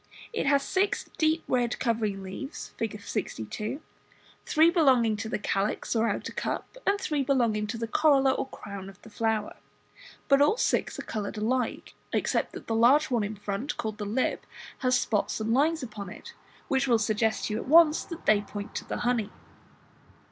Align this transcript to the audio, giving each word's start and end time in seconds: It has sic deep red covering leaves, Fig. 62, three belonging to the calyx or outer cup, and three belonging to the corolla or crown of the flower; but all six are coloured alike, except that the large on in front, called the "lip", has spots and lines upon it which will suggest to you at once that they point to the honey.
It 0.33 0.47
has 0.47 0.63
sic 0.63 0.97
deep 1.19 1.43
red 1.47 1.77
covering 1.77 2.23
leaves, 2.23 2.71
Fig. 2.75 2.99
62, 2.99 3.81
three 4.47 4.69
belonging 4.71 5.15
to 5.17 5.29
the 5.29 5.37
calyx 5.37 5.95
or 5.95 6.09
outer 6.09 6.33
cup, 6.33 6.75
and 6.87 6.99
three 6.99 7.21
belonging 7.21 7.67
to 7.67 7.77
the 7.77 7.87
corolla 7.87 8.31
or 8.31 8.47
crown 8.47 8.89
of 8.89 8.99
the 9.03 9.11
flower; 9.11 9.57
but 10.27 10.41
all 10.41 10.57
six 10.57 10.97
are 10.97 11.03
coloured 11.03 11.37
alike, 11.37 11.93
except 12.13 12.53
that 12.53 12.65
the 12.65 12.73
large 12.73 13.11
on 13.11 13.23
in 13.23 13.35
front, 13.35 13.77
called 13.77 13.99
the 13.99 14.05
"lip", 14.05 14.43
has 14.79 14.99
spots 14.99 15.39
and 15.39 15.53
lines 15.53 15.83
upon 15.83 16.09
it 16.09 16.33
which 16.67 16.87
will 16.87 16.97
suggest 16.97 17.45
to 17.45 17.53
you 17.53 17.59
at 17.59 17.67
once 17.67 18.03
that 18.03 18.25
they 18.25 18.41
point 18.41 18.73
to 18.73 18.85
the 18.85 18.97
honey. 19.01 19.29